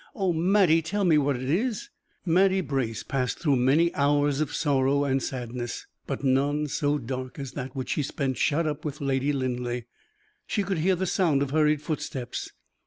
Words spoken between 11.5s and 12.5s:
hurried footsteps.